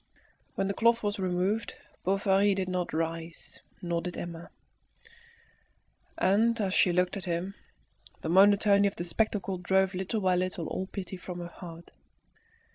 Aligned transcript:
When 0.55 0.67
the 0.67 0.73
cloth 0.73 1.03
was 1.03 1.19
removed, 1.19 1.75
Bovary 2.03 2.55
did 2.55 2.67
not 2.67 2.91
rise, 2.91 3.61
nor 3.83 4.01
did 4.01 4.17
Emma; 4.17 4.49
and 6.17 6.59
as 6.59 6.73
she 6.73 6.91
looked 6.91 7.17
at 7.17 7.25
him, 7.25 7.53
the 8.21 8.27
monotony 8.29 8.87
of 8.87 8.95
the 8.95 9.03
spectacle 9.03 9.59
drove 9.59 9.93
little 9.93 10.21
by 10.21 10.35
little 10.35 10.65
all 10.69 10.87
pity 10.87 11.17
from 11.17 11.37
her 11.37 11.45
heart. 11.49 11.91